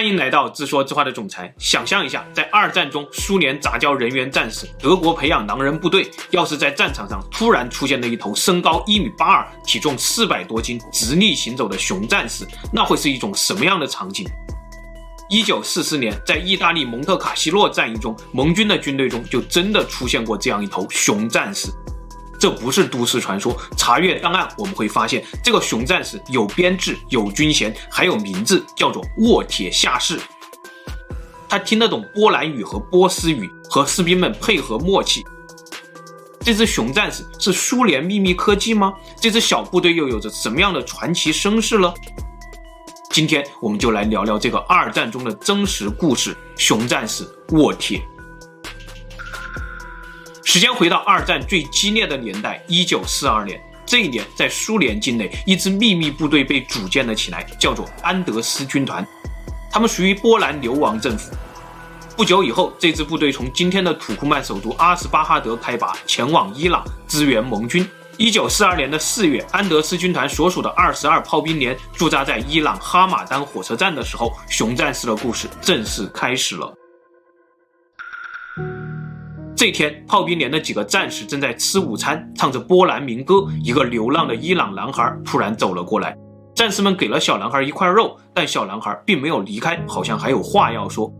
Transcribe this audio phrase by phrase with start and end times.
[0.00, 1.52] 欢迎来到自说自话的总裁。
[1.58, 14.26] 想象一下，在二战中，苏联杂交人员战士，德国培养狼人部队，要是在战场上突然出现了一头身高一米八二、体重四百多斤、直立行走的熊战士，那会是一种什么样的场景？
[15.28, 21.68] 一九四四年，在意大利蒙特卡西诺战役中，盟军的军队中就真的出现过这样一头熊战士。
[22.40, 23.54] 这不是都市传说。
[23.76, 30.18] 查阅档案，我们会发现这个熊战士有编制、有军衔，还有名字，叫做沃铁下士。
[31.46, 35.22] 他听得懂波兰语和波斯语，和士兵们配合默契。
[36.40, 38.94] 这只熊战士是苏联秘密科技吗？
[39.20, 41.92] 这支小部队又有着什么样的传奇身世呢？
[43.10, 48.00] 今天我们就来聊聊这个二战中的真实故事——熊战士沃铁。
[50.52, 53.62] 时间回到二战最激烈的年代，一九四二年。
[53.86, 59.06] 这一年，在苏联境内，一支秘密部队被组建了起来，叫做安德斯军团。
[59.70, 61.32] 他们属于波兰流亡政府。
[62.16, 67.88] 不久以后，这支部队从今天的土库曼首都阿斯巴哈德开拔，前往伊朗支援盟军。
[68.16, 76.74] 一九四二年的四月，安德斯军团所属的二十二炮兵连驻扎在伊朗哈马丹火车站的时候，熊战士的故事正式开始了。
[79.60, 83.44] 这天，炮兵连的几个战士正在吃午餐，唱着波兰民歌。
[83.62, 86.16] 一个流浪的伊朗男孩突然走了过来，
[86.54, 91.12] 战士们给了小男孩一块肉，但小男孩并没有离开，好像还有话要说。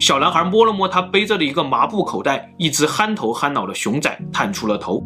[0.00, 5.00] 小男孩摸了摸他背着的一个麻布口袋，一只憨头憨脑的熊仔探出了头。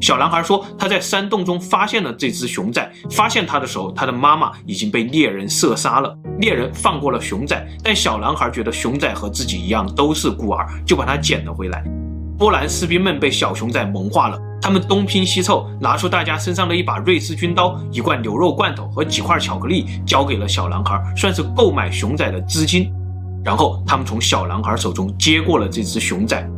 [0.00, 6.16] 小男孩说：“他在山洞中发现了这只熊仔，发现他的时候，他的妈妈已经被猎人射杀了。
[6.38, 11.82] 猎人放过了熊仔，但小男孩觉得熊仔和自己一样都是孤儿，就把他捡了回来。
[12.38, 22.88] 波兰士兵们被小熊仔萌化了，他们东拼西凑，拿出大家身上的一把瑞士军刀、一罐牛肉罐头和几块巧克力，交给了小男孩，算是购买熊仔的资金。
[23.44, 26.48] 然后他们从小男孩手中接过了这只熊仔。”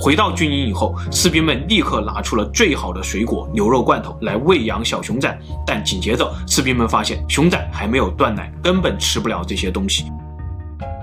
[0.00, 5.38] 回到军营以后，士兵们立刻拿出了最好的水果、牛肉罐头来喂养小熊仔。
[5.66, 10.06] 但紧接着，士兵们发现熊仔还没有断奶，根本吃不了这些东西。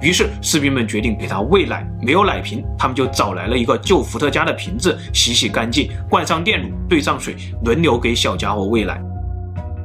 [0.01, 1.87] 于是，士兵们决定给他喂奶。
[2.01, 7.35] 没有奶瓶，他们就找来了一个旧伏特加的瓶子，洗洗干净，灌上电乳，兑上水，
[7.65, 8.99] 轮流给小家伙喂奶。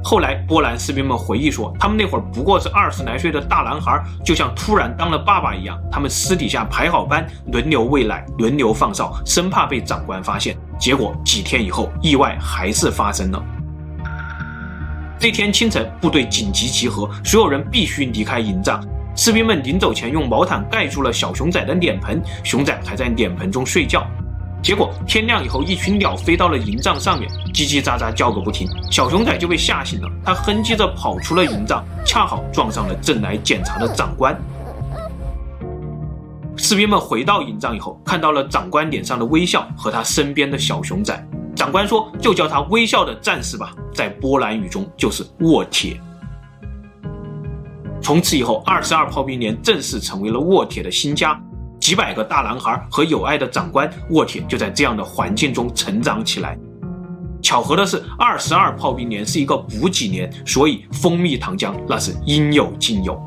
[0.05, 5.79] 后来，波兰士兵们回忆说，他们那会儿不过是二十来岁的大男孩，就像突然当了爸爸一样。
[5.91, 10.57] 他们私底下排好班，轮流喂奶，轮流放哨，生怕被长官发现。
[10.79, 13.43] 结果几天以后，意外还是发生了。
[15.21, 18.85] 这天清晨，部队紧急集合，所有人必须离开营帐。
[19.15, 24.05] 士兵们临走前用毛毯盖住了小熊仔的脸盆，熊仔还在脸盆中睡觉。
[24.63, 28.69] 结果天亮以后，一群鸟飞到了营帐上面，叽叽喳喳叫个不停。
[28.93, 34.41] 小熊仔就被吓醒了，他哼唧着跑出了营帐，恰好撞上了正来检查的长官。
[36.57, 41.29] 士兵们回到营帐以后，看到了长官脸上的微笑和他身边的小熊仔。
[41.57, 46.01] 长官说：“就叫他微笑的战士吧，在波兰语中就是沃铁。”
[48.01, 51.41] 从此以后，二十二炮兵连正式成为了沃铁的新家。
[51.83, 56.57] 几百个大男孩和有爱的长官沃铁就在这样的环境中成长起来。
[57.43, 63.21] 巧合的是，二十二炮兵连是一个补给连，所以蜂蜜糖浆那是应有尽有。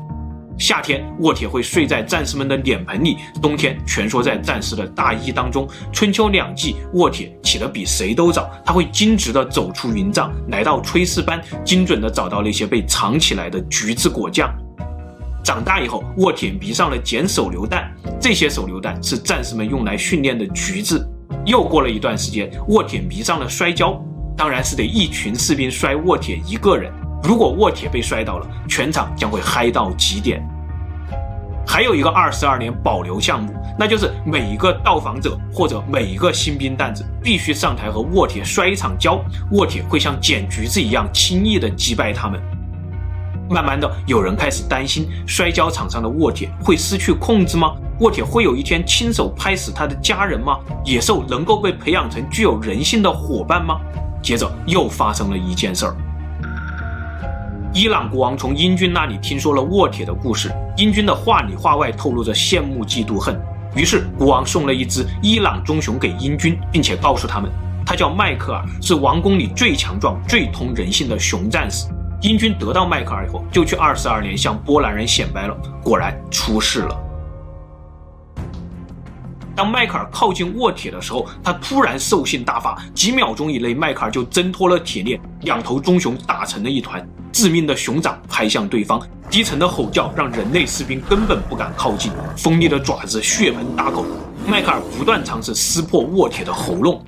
[0.58, 5.68] 夏天，沃铁会睡在战士们的脸盆里；冬天，蜷缩在战士的大衣当中。
[5.92, 14.50] 春秋两季，沃铁起得比谁都早，他会精直地走出营帐，来到炊事班，精准地找到那些被藏起来的橘子果酱。
[15.46, 17.88] 长大以后，沃铁迷上了捡手榴弹。
[18.20, 21.08] 这些手榴弹是战士们用来训练的橘子。
[21.44, 23.96] 又过了一段时间，沃铁迷上了摔跤，
[24.36, 26.92] 当然是得一群士兵摔沃铁一个人。
[27.22, 30.44] 如果沃铁被摔倒了，全场将会嗨到极点。
[31.64, 42.42] 还有一个二十二年保留项目，那就是每一个到访者或者每一个新兵蛋子必须上台和沃铁摔一场跤，沃铁会像捡橘子一样轻易地击败他们。
[43.48, 47.74] 慢慢的，有人开始担心摔跤场上的沃铁会失去控制吗？
[48.00, 50.58] 沃铁会有一天亲手拍死他的家人吗？
[50.84, 53.80] 野兽能够被培养成具有人性的伙伴吗？
[54.22, 55.96] 接着又发生了一件事儿。
[57.72, 63.38] 伊朗国王从英军那里听说了沃铁的故事，英军的话里话外透露着羡慕嫉妒恨，
[63.74, 67.50] 于是国王送了一只伊朗棕熊给英军，并且告诉他们，
[67.84, 71.86] 他叫迈克尔，是王宫里最强壮、最通人性的熊战士。
[72.26, 77.00] 英军得到迈克尔以后，就去二十二连向波兰人显摆了，果然出事了。
[79.54, 89.00] 当迈克尔靠近沃铁的时候，他突然兽性大发，几秒钟以内，迈克尔就挣脱了铁链，两头棕熊打成了一团，致命的熊掌拍向对方，
[89.30, 94.04] 低沉的吼叫让人类士兵根本不敢靠近，锋利的爪子血盆大口，
[94.48, 97.00] 迈克尔不断尝试撕破沃铁的喉咙，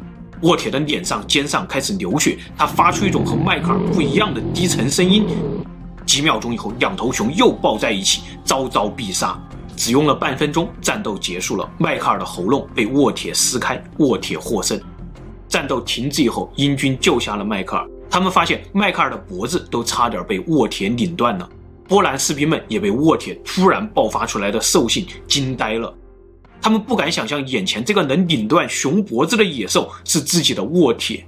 [0.42, 5.24] 沃铁的脸上、肩上开始流血，他发出一种和迈克尔不一样的低沉声音。
[6.06, 9.38] 几秒钟以后，两头熊又抱在一起，招招必杀。
[9.76, 11.68] 只用了半分钟，战斗结束了。
[11.78, 14.80] 迈克尔的喉咙被沃铁撕开，沃铁获胜。
[15.48, 17.86] 战斗停止以后，英军救下了迈克尔。
[18.10, 21.48] 他们发现迈克尔的脖子都差点被沃铁拧断了。
[21.86, 25.94] 波兰士兵们也被沃铁突然爆发出来的兽性惊呆了。
[26.60, 31.26] 他们不敢想象，眼前这个能拧断熊脖子的野兽是自己的沃铁。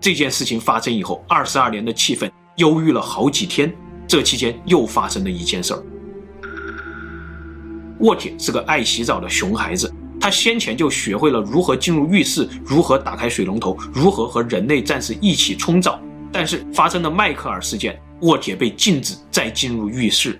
[0.00, 3.74] 这件事情发生以后，二十二连的气氛忧郁了好几天。
[4.06, 5.82] 这期间又发生了一件事儿。
[8.00, 9.90] 沃铁是个爱洗澡的熊孩子，
[10.20, 15.98] 他先前就学会了如何进入浴室，如何打开水龙头，如何和人类战士一起冲澡。
[16.30, 20.38] 但是发生了迈克尔事件，沃铁被禁止再进入浴室。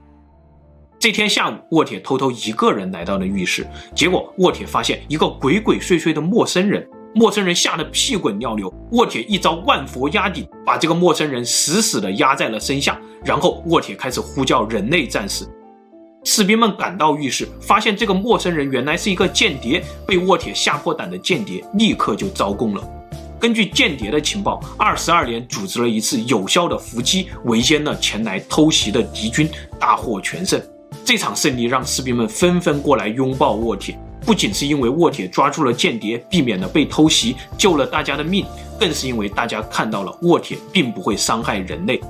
[1.04, 6.82] 这天下午，沃铁偷偷一个人来到了浴室，结果沃铁发现一个鬼鬼祟祟的陌生人，
[7.14, 8.72] 陌生人吓得屁滚尿流。
[8.92, 15.46] 沃铁一招万佛压顶，把这个陌生人死死地压在了身下，然后沃铁开始呼叫人类战士。
[16.24, 22.82] 士兵们赶到浴室，发现这个陌生人原来是一个间谍，被沃铁吓破胆的间谍立刻就招供了。
[23.38, 29.46] 根据间谍的情报，二十二连组织了一次有效的伏击，围歼了前来偷袭的敌军，
[29.78, 30.58] 大获全胜。
[31.04, 38.44] 这场胜利让士兵们纷纷过来拥抱沃铁，不仅是因为沃铁抓住了间谍，避免了被偷袭，救了大家的命，
[38.78, 42.00] 更是因为大家看到了沃铁并不会伤害人类。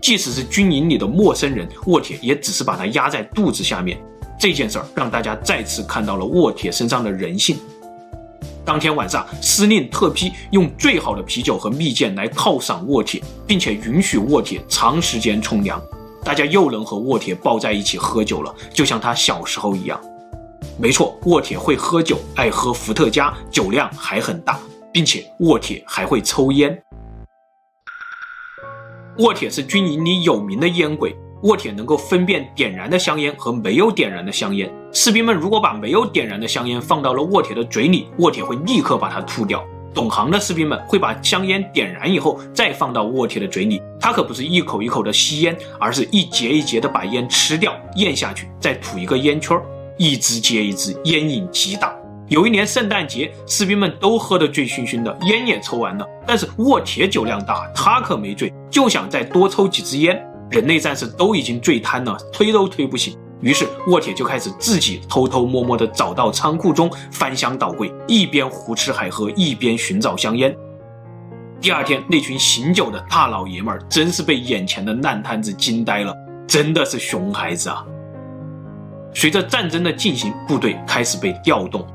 [0.00, 3.98] 即使是军营里的陌生人，沃铁也只是把他压在肚子下面。
[4.38, 7.56] 这件事儿让大家再次看到了沃铁身上的人性。
[8.62, 15.80] 当天晚上，司令特批用最好的啤酒和蜜饯来犒赏沃铁，并且允许沃铁长时间冲凉。
[16.24, 20.00] 大家又能和沃铁抱在一起喝酒了，就像他小时候一样。
[20.78, 24.58] 没错，沃铁会喝酒，爱喝伏特加，酒量还很大，
[24.90, 26.82] 并且沃铁还会抽烟。
[29.18, 31.14] 沃铁是军营里有名的烟鬼。
[31.42, 34.72] 沃铁能够分辨点燃的香烟和没有点燃的香烟。
[34.92, 39.62] 士兵们如果把没有点燃的香烟放到了沃铁的嘴里，沃铁会立刻把它吐掉。
[39.94, 49.56] 懂行的士兵们会把香烟点燃以后再放到沃铁的嘴里，他可不是一口一口的吸烟，而是一节一节的把烟吃掉，咽下去，再吐一个烟圈，
[49.96, 51.94] 一支接一支，烟瘾极大。
[52.28, 60.20] 有一年圣诞节，士兵们都喝得醉醺醺的，烟也抽完了，但是沃铁酒量大，他可没醉，就想再多抽几支烟。
[60.50, 70.56] 人类战士都已经醉瘫了，推都推不醒，于是沃铁就开始自己偷偷摸摸地找到仓库中，翻箱倒柜，一边胡吃海喝，一边寻找香烟。
[71.60, 76.16] 第二天，那群醒酒的大老爷们儿真是被眼前的烂摊子惊呆了，
[76.48, 77.84] 真的是熊孩子啊！
[79.12, 81.86] 随着战争的进行，部队开始被调动。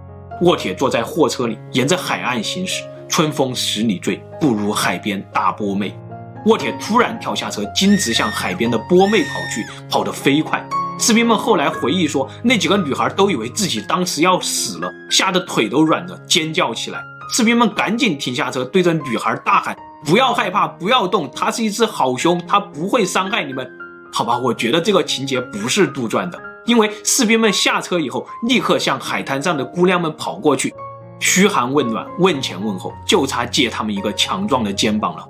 [0.43, 2.83] 沃铁坐在货车里，沿着海岸行驶。
[3.07, 5.97] 春风十里醉，不如海边大波妹。
[6.45, 10.63] 沃铁突然跳下车，径直向海边的波妹跑去，跑得飞快。
[10.99, 17.01] 士兵们后来回忆说，那几个女孩都以为自己当时要死了，吓得腿都软了，尖叫起来。
[17.31, 23.65] 士兵们赶紧停下车，对着女孩大喊：“不要害怕，不要动，她是一只好熊，她不会伤害你们。”
[24.11, 26.37] 好吧，我觉得这个情节不是杜撰的。
[26.65, 30.73] 因为士兵们下车以后，立刻向海滩上的姑娘们跑过去，
[31.21, 35.25] 嘘寒问暖，问前问后，就差借他们一个强壮的肩膀了。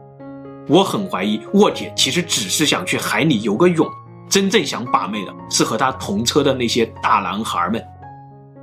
[0.67, 3.89] 我很怀疑沃铁其实只是想去海里游个泳，
[4.29, 7.83] 真正想把妹的是和他同车的那些大男孩们。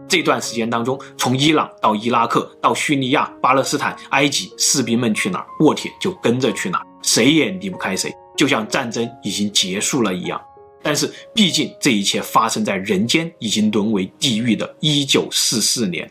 [0.08, 10.40] 这段时间当中，从伊朗到伊拉克到叙利亚、巴勒斯坦、埃及，士兵们去哪儿，沃铁就跟着去哪儿，谁也离不开谁，就像战争已经结束了一样。
[10.80, 16.08] 但是，毕竟这一切发生在人间已经沦为地狱的1944年。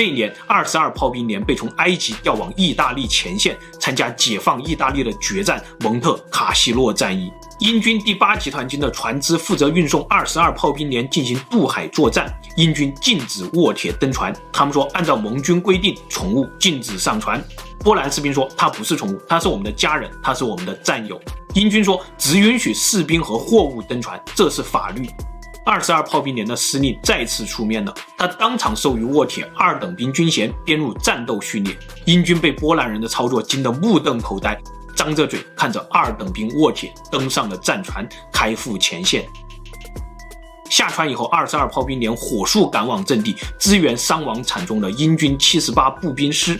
[0.00, 7.30] 这一年，二十二炮兵连被从埃及调往意大利前线，参加解放意大利的决战蒙特卡西诺战役。
[7.58, 12.34] 英军第八集团军的船只负责运送二十二炮兵连进行渡海作战。
[12.56, 17.38] 英军禁止卧铁登船，他们说按照盟军规定，宠物禁止上船。
[17.80, 21.20] 波兰士兵说他不是宠物，他是我们的家人，他是我们的战友。
[21.52, 25.06] 英军说只允许士兵和货物登船，这是法律。
[25.70, 31.78] 二十二炮兵连的司令再次出面了，他当场授予沃铁二等兵军衔，编入战斗序列。
[32.06, 34.60] 英军被波兰人的操作惊得目瞪口呆，
[34.96, 39.24] 张着嘴看着二等兵沃铁登上了战船，开赴前线。
[40.68, 46.58] 下船以后，二十二炮兵连火速赶往阵地，支援伤亡惨重的英军七十八步兵师。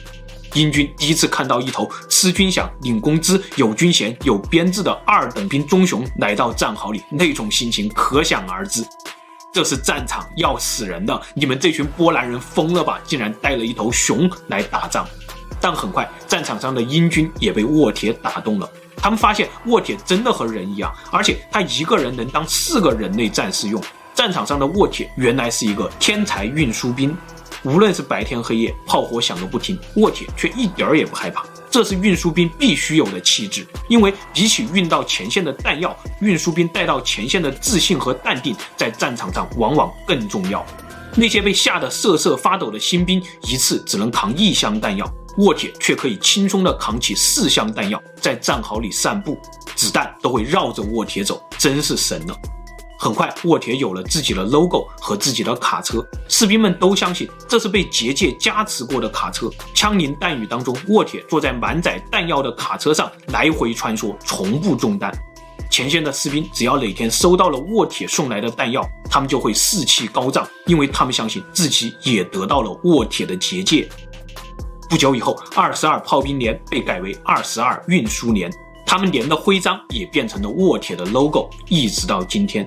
[0.54, 8.84] 英军第一次看到一头吃军饷、领工资、有军衔、有编制的二等兵棕熊来到战壕里，那种心情可想而知。
[9.52, 11.20] 这是战场，要死人的！
[11.34, 13.00] 你们这群波兰人疯了吧？
[13.04, 15.06] 竟然带了一头熊来打仗！
[15.60, 18.68] 但很快，战场上的英军也被沃铁打动了。
[18.96, 23.82] 他们发现沃铁真的和人一样，而且他一个人能当四个人类战士用。
[24.14, 27.16] 战场上的沃铁原来是一个天才运输兵。
[27.62, 31.44] 无论是白天黑夜，炮火响个不停，沃铁却一点儿也不害怕。
[31.70, 40.64] 这是运输兵必须有的气质，因为比起运到前线的弹药，运输兵带到前线的自信和淡定，在战场上往往更重要。
[41.14, 49.38] 那些被吓得瑟瑟发抖的新兵，一次只能扛一箱弹药，沃铁却可以轻松地扛起四箱弹药，在战壕里散步，
[49.76, 52.34] 子弹都会绕着沃铁走，真是神了。
[53.02, 59.48] 很快，沃铁有了自己的 logo 和自己的卡车，士兵们都相信这是被结界加持过的卡车。
[59.74, 65.10] 枪林弹雨当中，沃铁坐在满载弹药的卡车上来回穿梭，从不中弹。
[65.70, 73.88] 前线的士兵只要哪天收到了沃铁送来的弹药，他们就会士气高涨，因为他们相信自己也得到了沃铁的结界。
[74.90, 78.52] 不久以后，二十二炮兵连被改为二十二运输连。
[78.90, 82.66] 他们连的徽章也变成了沃铁的 logo，一直到今天。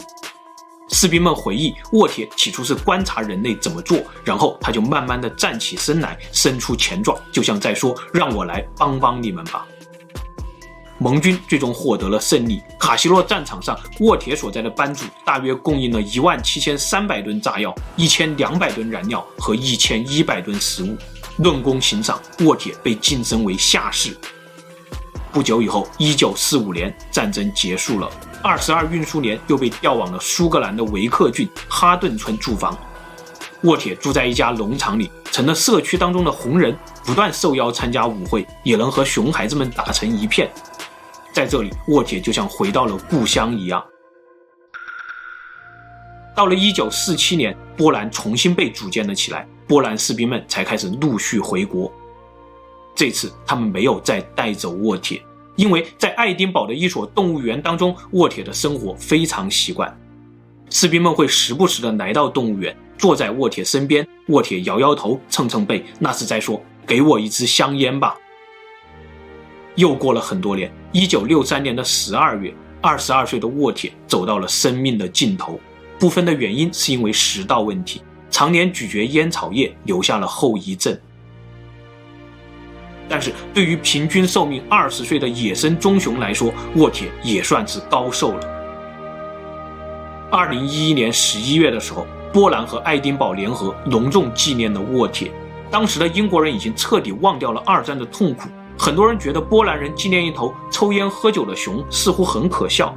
[0.88, 9.68] 士兵们回忆，沃铁起初是观察人类怎么做，然后他就慢慢的站起身来，伸出前爪，就像在说：“让我来帮帮你们吧。”
[10.98, 12.62] 盟军最终获得了胜利。
[12.80, 20.96] 卡西洛战场上，沃铁所在的班组大约供应了一万七千三百吨炸药、一千两百吨燃料和一千一百吨食物。
[21.40, 24.18] 论功行赏，沃铁被晋升为下士。
[25.34, 28.08] 不久以后，一九四五年战争结束了，
[28.44, 32.78] 二十二运输连又被调往了苏格兰的维克郡哈顿村驻防。
[33.64, 40.48] 沃铁住在一家农场里，成了社区当中的红人，不断受邀参加舞会，也能和熊孩子们打成一片。
[41.32, 43.84] 在这里，沃铁就像回到了故乡一样。
[46.36, 51.92] 到了一九四七年，波兰重新被组建了起来，波兰士兵们才开始陆续回国。
[52.96, 55.22] 这次他们没有再带走沃铁，
[55.56, 59.96] 因为在爱丁堡的一所动物园当中，沃铁的生活非常习惯。
[60.70, 68.16] 士兵们会时不时的来到动物园，坐在沃铁身边，沃铁摇摇头，蹭蹭背，那是在说：“给我一支香烟吧。”
[69.76, 75.60] 又过了很多年，一九六三年的十二月，二十二岁的沃铁走到了生命的尽头。
[76.00, 80.96] 部分的原因是因为食道问题，常年咀嚼烟草叶，留下了后遗症。
[83.10, 88.50] 但是对于平均寿命二十岁的野生棕熊来说，沃铁也算是高寿了。
[90.32, 95.32] 二零一一年十一月的时候，波兰和爱丁堡联合隆重纪念了沃铁。
[95.70, 102.96] 当时的英国人已经彻底忘掉了二战的痛苦，很多人觉得波兰人纪念一头抽烟喝酒的熊似乎很可笑。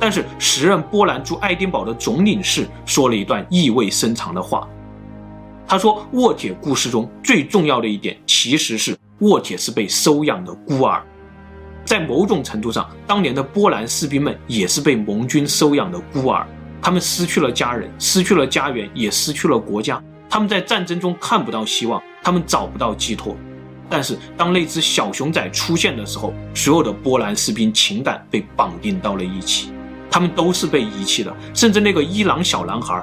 [0.00, 4.68] 但是时任波兰驻爱丁堡的总领事说了一段意味深长的话，
[5.66, 11.00] 他说：“沃铁故事中最重要的一点其实是。”沃铁是被收养的孤儿，
[11.84, 16.44] 在某种程度上，当年的波兰士兵们也是被盟军收养的孤儿。
[16.80, 20.02] 他们失去了家人，失去了家园，也失去了国家。
[20.28, 23.36] 他们在战争中看不到希望，他们找不到寄托。
[23.88, 29.70] 但是，当那只小熊仔出现的时候，所有的波兰士兵情感被绑定到了一起。
[30.10, 33.00] 他们都是被遗弃的，甚至那个伊朗小男孩。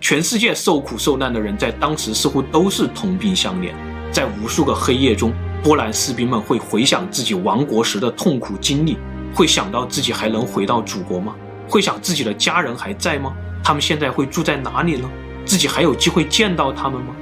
[0.00, 3.72] 全世界受苦受难的人，在当时似乎都是同病相怜。
[4.14, 8.96] 在无数个黑夜中，波兰士兵们会回想自己亡国时的痛苦经历，
[9.34, 11.34] 会想到自己还能回到祖国吗？
[11.68, 13.34] 会想自己的家人还在吗？
[13.64, 15.10] 他们现在会住在哪里呢？
[15.44, 17.16] 自己还有机会见到他们吗？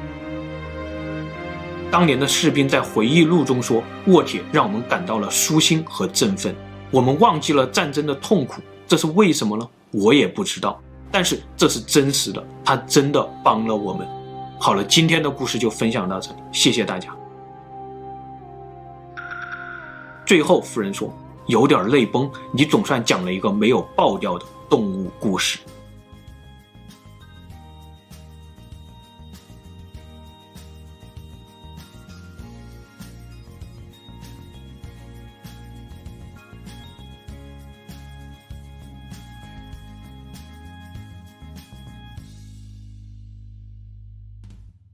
[1.90, 6.54] 当年的士兵在回忆录中说：“沃铁让我们感到了舒心和振奋，
[6.90, 9.66] 我们忘记了战争的痛苦，这是为什么呢？
[9.92, 10.78] 我也不知道，
[11.10, 14.06] 但是这是真实的，他真的帮了我们。”
[14.64, 17.12] 好了，今天的故事就分享到这里，谢谢大家。
[20.24, 21.12] 最后，夫人说
[21.48, 25.58] ：“有点泪崩，你总算讲了一个没有爆掉的动物故事。”